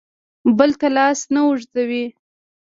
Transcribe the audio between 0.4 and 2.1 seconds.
بل ته لاس نه اوږدوي.